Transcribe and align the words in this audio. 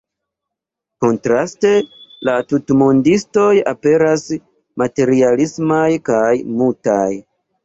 Kontraste, 1.03 1.73
la 2.29 2.33
tutmondistoj 2.53 3.51
aperas 3.73 4.25
materiismaj 4.85 5.85
kaj 6.11 6.33
mutaj. 6.57 7.09